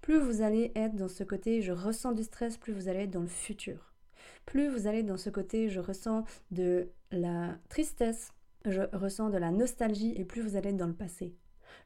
Plus 0.00 0.18
vous 0.18 0.42
allez 0.42 0.72
être 0.74 0.94
dans 0.94 1.08
ce 1.08 1.24
côté 1.24 1.62
je 1.62 1.72
ressens 1.72 2.12
du 2.12 2.22
stress, 2.22 2.56
plus 2.56 2.72
vous 2.72 2.88
allez 2.88 3.00
être 3.00 3.10
dans 3.10 3.22
le 3.22 3.26
futur. 3.26 3.92
Plus 4.44 4.68
vous 4.68 4.86
allez 4.86 5.02
dans 5.02 5.16
ce 5.16 5.30
côté 5.30 5.68
je 5.68 5.80
ressens 5.80 6.24
de 6.50 6.90
la 7.10 7.56
tristesse, 7.68 8.32
je 8.64 8.82
ressens 8.92 9.30
de 9.30 9.38
la 9.38 9.50
nostalgie 9.50 10.14
et 10.16 10.24
plus 10.24 10.42
vous 10.42 10.56
allez 10.56 10.70
être 10.70 10.76
dans 10.76 10.86
le 10.86 10.94
passé. 10.94 11.34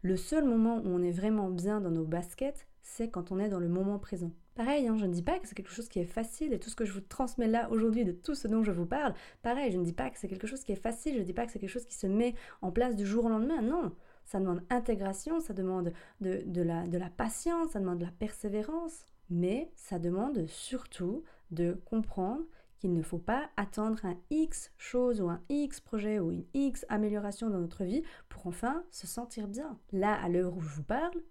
Le 0.03 0.17
seul 0.17 0.45
moment 0.45 0.79
où 0.79 0.89
on 0.89 1.03
est 1.03 1.13
vraiment 1.13 1.51
bien 1.51 1.81
dans 1.81 1.91
nos 1.91 2.05
baskets, 2.05 2.67
c'est 2.83 3.11
quand 3.11 3.33
on 3.33 3.39
est 3.39 3.49
dans 3.49 3.61
le 3.61 3.69
moment 3.69 3.99
présent. 3.99 4.33
Pareil, 4.55 4.89
hein, 4.89 4.97
je 4.97 5.07
ne 5.07 5.13
dis 5.13 5.23
pas 5.23 5.39
que 5.39 5.49
c'est 5.49 5.55
quelque 5.55 5.71
chose 5.71 5.89
qui 5.89 6.01
est 6.01 6.05
facile 6.05 6.53
et 6.53 6.59
tout 6.59 6.71
ce 6.71 6.77
que 6.77 6.85
je 6.85 6.93
vous 6.93 7.01
transmets 7.01 7.49
là 7.49 7.71
aujourd'hui 7.71 8.05
de 8.05 8.13
tout 8.13 8.35
ce 8.35 8.49
dont 8.49 8.63
je 8.63 8.73
vous 8.73 8.87
parle, 8.87 9.15
pareil, 9.43 9.73
je 9.73 9.79
ne 9.79 9.85
dis 9.85 9.93
pas 9.93 10.11
que 10.11 10.19
c'est 10.19 10.29
quelque 10.29 10.47
chose 10.47 10.65
qui 10.65 10.73
est 10.73 10.77
facile, 10.77 11.15
je 11.15 11.21
ne 11.21 11.25
dis 11.25 11.33
pas 11.33 11.47
que 11.47 11.53
c'est 11.53 11.59
quelque 11.59 11.71
chose 11.71 11.87
qui 11.87 11.95
se 11.95 12.07
met 12.07 12.35
en 12.61 12.71
place 12.71 12.97
du 12.97 13.07
jour 13.07 13.25
au 13.25 13.29
lendemain, 13.29 13.63
non. 13.63 13.93
Ça 14.25 14.39
demande 14.39 14.63
intégration, 14.71 15.41
ça 15.41 15.55
demande 15.55 15.93
de, 16.21 16.63
la, 16.63 16.87
de 16.87 16.99
la 16.99 17.11
patience, 17.11 17.71
ça 17.71 17.81
demande 17.81 17.99
de 17.99 18.05
la 18.05 18.13
persévérance, 18.13 19.07
mais 19.31 19.73
ça 19.77 19.99
demande 19.99 20.47
surtout 20.47 21.25
de 21.51 21.81
comprendre 21.85 22.45
qu'il 22.81 22.93
ne 22.95 23.03
faut 23.03 23.19
pas 23.19 23.51
attendre 23.57 24.05
un 24.05 24.17
X 24.31 24.73
chose 24.79 25.21
ou 25.21 25.29
un 25.29 25.41
X 25.49 25.81
projet 25.81 26.19
ou 26.19 26.33
une 26.33 26.45
X 26.55 26.87
amélioration 26.89 27.51
dans 27.51 27.61
notre 27.61 27.85
vie 27.85 28.03
pour 28.29 28.47
enfin 28.47 28.85
se 28.91 29.07
sentir 29.07 29.49
bien. 29.49 29.79
Là, 29.93 30.15
à 30.15 30.29
l'heure 30.29 30.57
où 30.57 30.61
je 30.61 30.75
vous 30.75 30.83
parle, 30.83 31.23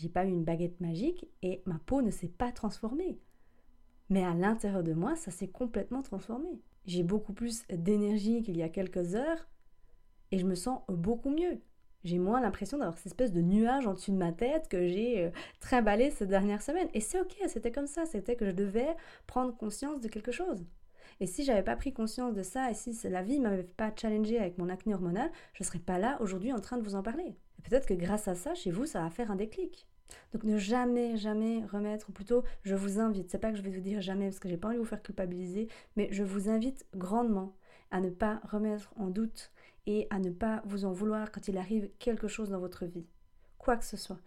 j'ai 0.00 0.08
pas 0.08 0.24
eu 0.24 0.30
une 0.30 0.44
baguette 0.44 0.80
magique 0.80 1.28
et 1.42 1.62
ma 1.66 1.78
peau 1.78 2.00
ne 2.00 2.10
s'est 2.10 2.28
pas 2.28 2.52
transformée. 2.52 3.18
Mais 4.08 4.24
à 4.24 4.34
l'intérieur 4.34 4.82
de 4.82 4.94
moi, 4.94 5.14
ça 5.14 5.30
s'est 5.30 5.48
complètement 5.48 6.02
transformé. 6.02 6.60
J'ai 6.86 7.02
beaucoup 7.02 7.34
plus 7.34 7.66
d'énergie 7.68 8.42
qu'il 8.42 8.56
y 8.56 8.62
a 8.62 8.68
quelques 8.68 9.14
heures 9.14 9.46
et 10.32 10.38
je 10.38 10.46
me 10.46 10.54
sens 10.54 10.80
beaucoup 10.88 11.30
mieux. 11.30 11.60
J'ai 12.02 12.18
moins 12.18 12.40
l'impression 12.40 12.78
d'avoir 12.78 12.96
cette 12.96 13.08
espèce 13.08 13.32
de 13.32 13.42
nuage 13.42 13.86
en 13.86 13.92
dessus 13.92 14.10
de 14.10 14.16
ma 14.16 14.32
tête 14.32 14.68
que 14.68 14.86
j'ai 14.86 15.26
euh, 15.26 15.30
trimballé 15.60 16.10
ces 16.10 16.26
dernières 16.26 16.62
semaines. 16.62 16.88
Et 16.94 17.00
c'est 17.00 17.20
ok, 17.20 17.36
c'était 17.46 17.72
comme 17.72 17.86
ça, 17.86 18.06
c'était 18.06 18.36
que 18.36 18.46
je 18.46 18.52
devais 18.52 18.96
prendre 19.26 19.54
conscience 19.54 20.00
de 20.00 20.08
quelque 20.08 20.32
chose. 20.32 20.64
Et 21.20 21.26
si 21.26 21.44
j'avais 21.44 21.62
pas 21.62 21.76
pris 21.76 21.92
conscience 21.92 22.34
de 22.34 22.42
ça, 22.42 22.70
et 22.70 22.74
si 22.74 22.96
la 23.06 23.22
vie 23.22 23.38
m'avait 23.38 23.64
pas 23.64 23.92
challengé 23.94 24.38
avec 24.38 24.56
mon 24.56 24.70
acné 24.70 24.94
hormonal, 24.94 25.30
je 25.52 25.62
serais 25.62 25.78
pas 25.78 25.98
là 25.98 26.16
aujourd'hui 26.20 26.54
en 26.54 26.60
train 26.60 26.78
de 26.78 26.82
vous 26.82 26.94
en 26.94 27.02
parler. 27.02 27.36
Peut-être 27.62 27.86
que 27.86 27.94
grâce 27.94 28.28
à 28.28 28.34
ça, 28.34 28.54
chez 28.54 28.70
vous, 28.70 28.86
ça 28.86 29.02
va 29.02 29.10
faire 29.10 29.30
un 29.30 29.36
déclic. 29.36 29.89
Donc 30.32 30.44
ne 30.44 30.58
jamais, 30.58 31.16
jamais 31.16 31.64
remettre, 31.66 32.08
ou 32.08 32.12
plutôt 32.12 32.44
je 32.62 32.74
vous 32.74 33.00
invite, 33.00 33.30
c'est 33.30 33.38
pas 33.38 33.50
que 33.50 33.56
je 33.56 33.62
vais 33.62 33.70
vous 33.70 33.80
dire 33.80 34.00
jamais 34.00 34.26
parce 34.26 34.38
que 34.38 34.48
j'ai 34.48 34.56
pas 34.56 34.68
envie 34.68 34.76
de 34.76 34.82
vous 34.82 34.88
faire 34.88 35.02
culpabiliser, 35.02 35.68
mais 35.96 36.08
je 36.12 36.22
vous 36.22 36.48
invite 36.48 36.86
grandement 36.94 37.54
à 37.90 38.00
ne 38.00 38.10
pas 38.10 38.40
remettre 38.44 38.92
en 38.96 39.08
doute 39.08 39.50
et 39.86 40.06
à 40.10 40.18
ne 40.18 40.30
pas 40.30 40.62
vous 40.64 40.84
en 40.84 40.92
vouloir 40.92 41.32
quand 41.32 41.48
il 41.48 41.58
arrive 41.58 41.90
quelque 41.98 42.28
chose 42.28 42.50
dans 42.50 42.60
votre 42.60 42.86
vie. 42.86 43.06
Quoi 43.58 43.76
que 43.76 43.84
ce 43.84 43.96
soit. 43.96 44.20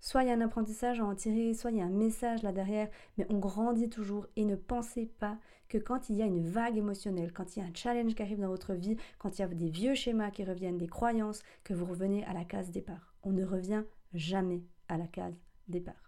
Soit 0.00 0.22
il 0.22 0.28
y 0.28 0.30
a 0.30 0.34
un 0.34 0.40
apprentissage 0.42 1.00
à 1.00 1.04
en 1.04 1.14
tirer, 1.14 1.54
soit 1.54 1.70
il 1.70 1.78
y 1.78 1.80
a 1.80 1.86
un 1.86 1.88
message 1.88 2.42
là 2.42 2.52
derrière, 2.52 2.90
mais 3.16 3.26
on 3.30 3.38
grandit 3.38 3.88
toujours 3.88 4.26
et 4.36 4.44
ne 4.44 4.54
pensez 4.54 5.06
pas 5.06 5.38
que 5.68 5.78
quand 5.78 6.10
il 6.10 6.16
y 6.16 6.22
a 6.22 6.26
une 6.26 6.46
vague 6.46 6.76
émotionnelle, 6.76 7.32
quand 7.32 7.56
il 7.56 7.60
y 7.60 7.62
a 7.62 7.66
un 7.66 7.74
challenge 7.74 8.14
qui 8.14 8.22
arrive 8.22 8.40
dans 8.40 8.48
votre 8.48 8.74
vie, 8.74 8.98
quand 9.18 9.38
il 9.38 9.40
y 9.40 9.44
a 9.44 9.48
des 9.48 9.70
vieux 9.70 9.94
schémas 9.94 10.30
qui 10.30 10.44
reviennent, 10.44 10.76
des 10.76 10.88
croyances, 10.88 11.42
que 11.64 11.72
vous 11.72 11.86
revenez 11.86 12.22
à 12.26 12.34
la 12.34 12.44
case 12.44 12.70
départ. 12.70 13.14
On 13.22 13.32
ne 13.32 13.46
revient 13.46 13.84
jamais 14.12 14.62
à 14.88 14.96
la 14.96 15.06
case 15.06 15.40
départ 15.68 16.04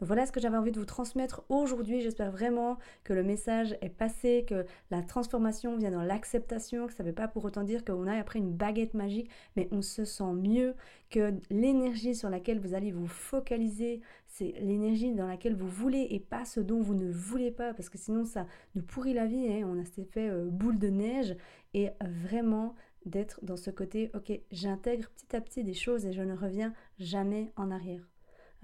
voilà 0.00 0.26
ce 0.26 0.32
que 0.32 0.40
j'avais 0.40 0.56
envie 0.56 0.70
de 0.70 0.78
vous 0.78 0.86
transmettre 0.86 1.42
aujourd'hui. 1.48 2.00
J'espère 2.00 2.30
vraiment 2.30 2.78
que 3.02 3.12
le 3.12 3.24
message 3.24 3.76
est 3.80 3.88
passé, 3.88 4.44
que 4.48 4.64
la 4.90 5.02
transformation 5.02 5.76
vient 5.76 5.90
dans 5.90 6.02
l'acceptation, 6.02 6.86
que 6.86 6.92
ça 6.92 7.02
ne 7.02 7.08
veut 7.08 7.14
pas 7.14 7.26
pour 7.26 7.44
autant 7.44 7.64
dire 7.64 7.84
qu'on 7.84 8.06
a 8.06 8.16
après 8.16 8.38
une 8.38 8.52
baguette 8.52 8.94
magique, 8.94 9.28
mais 9.56 9.68
on 9.72 9.82
se 9.82 10.04
sent 10.04 10.32
mieux, 10.34 10.74
que 11.10 11.34
l'énergie 11.50 12.14
sur 12.14 12.30
laquelle 12.30 12.60
vous 12.60 12.74
allez 12.74 12.92
vous 12.92 13.08
focaliser, 13.08 14.00
c'est 14.28 14.54
l'énergie 14.60 15.12
dans 15.14 15.26
laquelle 15.26 15.56
vous 15.56 15.68
voulez 15.68 16.06
et 16.10 16.20
pas 16.20 16.44
ce 16.44 16.60
dont 16.60 16.80
vous 16.80 16.94
ne 16.94 17.10
voulez 17.10 17.50
pas, 17.50 17.74
parce 17.74 17.88
que 17.88 17.98
sinon 17.98 18.24
ça 18.24 18.46
nous 18.76 18.82
pourrit 18.82 19.14
la 19.14 19.26
vie. 19.26 19.48
Hein. 19.48 19.66
On 19.66 19.80
a 19.80 19.84
cet 19.84 19.98
effet 19.98 20.28
euh, 20.28 20.48
boule 20.48 20.78
de 20.78 20.88
neige 20.88 21.36
et 21.74 21.90
vraiment 22.00 22.76
d'être 23.04 23.44
dans 23.44 23.56
ce 23.56 23.70
côté, 23.70 24.10
ok, 24.14 24.30
j'intègre 24.52 25.08
petit 25.10 25.34
à 25.34 25.40
petit 25.40 25.64
des 25.64 25.74
choses 25.74 26.06
et 26.06 26.12
je 26.12 26.22
ne 26.22 26.36
reviens 26.36 26.72
jamais 26.98 27.52
en 27.56 27.70
arrière. 27.70 28.06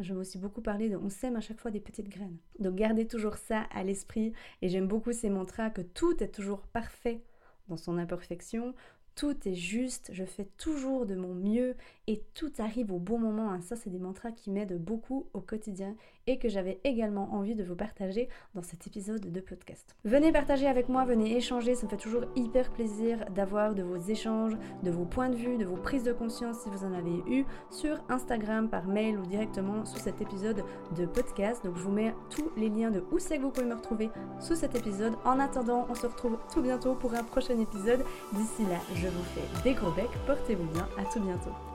Je 0.01 0.13
vais 0.13 0.21
aussi 0.21 0.39
beaucoup 0.39 0.61
parler 0.61 0.89
de 0.89 0.97
on 0.97 1.09
sème 1.09 1.37
à 1.37 1.41
chaque 1.41 1.61
fois 1.61 1.71
des 1.71 1.81
petites 1.81 2.09
graines. 2.09 2.39
Donc 2.59 2.75
gardez 2.75 3.07
toujours 3.07 3.37
ça 3.37 3.61
à 3.73 3.85
l'esprit 3.85 4.33
et 4.61 4.69
j'aime 4.69 4.89
beaucoup 4.89 5.13
ces 5.13 5.31
mantras 5.31 5.71
que 5.71 5.83
tout 5.83 6.23
est 6.23 6.35
toujours 6.35 6.63
parfait 6.63 7.23
dans 7.69 7.77
son 7.77 7.97
imperfection, 7.99 8.75
tout 9.15 9.37
est 9.49 9.55
juste, 9.55 10.11
je 10.13 10.25
fais 10.25 10.47
toujours 10.59 11.07
de 11.07 11.15
mon 11.15 11.35
mieux 11.35 11.77
et 12.09 12.25
tout 12.35 12.53
arrive 12.59 12.93
au 12.93 12.99
bon 12.99 13.19
moment. 13.19 13.51
Hein. 13.51 13.61
Ça, 13.61 13.77
c'est 13.77 13.91
des 13.91 13.99
mantras 13.99 14.33
qui 14.33 14.51
m'aident 14.51 14.83
beaucoup 14.83 15.29
au 15.33 15.41
quotidien 15.41 15.97
et 16.27 16.39
que 16.39 16.49
j'avais 16.49 16.81
également 16.85 17.33
envie 17.35 17.55
de 17.55 17.65
vous 17.65 17.77
partager 17.77 18.29
dans 18.55 18.63
cet 18.63 18.87
épisode 18.87 19.31
de 19.31 19.41
podcast. 19.41 19.95
Venez 20.05 20.33
partager 20.33 20.67
avec 20.67 20.89
moi, 20.89 21.05
venez 21.05 21.37
échanger, 21.37 21.75
ça 21.75 21.87
me 21.87 21.91
fait 21.91 21.97
toujours 21.97 22.25
hyper 22.37 22.71
plaisir 22.71 23.25
d'avoir 23.35 23.75
de 23.75 23.83
vos 23.83 23.97
échanges, 23.97 24.57
de 24.83 24.91
vos 24.91 25.05
points 25.05 25.29
de 25.29 25.37
vue, 25.37 25.57
de 25.57 25.65
vos 25.65 25.77
prises 25.77 26.05
de 26.05 26.13
conscience 26.13 26.59
si 26.61 26.69
vous 26.71 26.85
en 26.85 26.93
avez 26.93 27.23
eu 27.29 27.45
sur 27.71 28.03
Instagram, 28.09 28.69
par 28.69 28.87
mail 28.87 29.19
ou 29.19 29.27
directement 29.27 29.85
sous 29.85 29.99
cet 29.99 30.21
épisode 30.21 30.63
de 30.97 31.07
podcast. 31.07 31.65
Donc 31.65 31.77
je 31.77 31.83
vous 31.83 31.93
mets 31.93 32.15
tous 32.31 32.51
les 32.57 32.69
liens 32.69 32.91
de 32.91 33.05
où 33.13 33.19
c'est 33.19 33.39
que 33.39 33.43
vous 33.43 33.51
pouvez 33.51 33.67
me 33.67 33.75
retrouver 33.75 34.11
sous 34.41 34.55
cet 34.55 34.75
épisode. 34.75 35.15
En 35.25 35.39
attendant, 35.41 35.87
on 35.89 35.95
se 35.95 36.07
retrouve 36.07 36.39
tout 36.53 36.63
bientôt 36.63 36.95
pour 36.95 37.15
un 37.15 37.25
prochain 37.25 37.59
épisode. 37.59 38.05
D'ici 38.33 38.63
là, 38.63 38.79
je 38.95 39.09
vous 39.09 39.25
fais 39.35 39.63
des 39.63 39.75
gros 39.75 39.91
becs, 39.91 40.07
portez-vous 40.27 40.71
bien, 40.73 40.89
à 40.99 41.05
tout 41.13 41.21
bientôt. 41.21 41.74